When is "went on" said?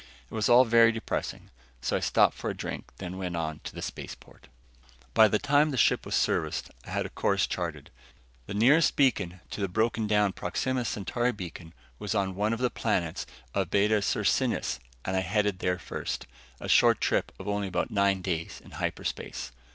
3.19-3.59